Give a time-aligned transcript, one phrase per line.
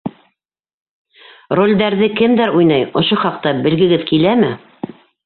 [1.59, 4.51] Ролдәрҙе кемдәр уйнай, ошо хаҡта белгегеҙ киләме?